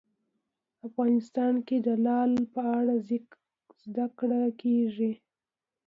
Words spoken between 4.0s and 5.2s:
کړه کېږي.